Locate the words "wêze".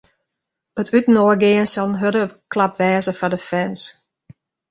2.79-3.13